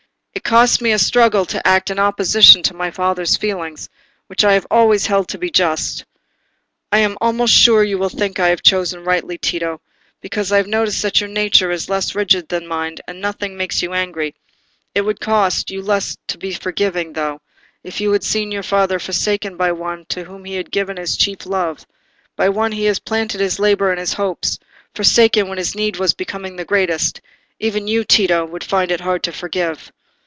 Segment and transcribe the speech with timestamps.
[0.33, 3.77] It cost me a struggle to act in opposition to my father's feeling,
[4.27, 6.05] which I have always held to be just.
[6.91, 9.81] I am almost sure you will think I have chosen rightly, Tito,
[10.21, 13.81] because I have noticed that your nature is less rigid than mine, and nothing makes
[13.81, 14.33] you angry:
[14.95, 17.39] it would cost you less to be forgiving; though,
[17.83, 21.17] if you had seen your father forsaken by one to whom he had given his
[21.17, 25.75] chief love—by one in whom he had planted his labour and his hopes—forsaken when his
[25.75, 29.91] need was becoming greatest—even you, Tito, would find it hard to forgive."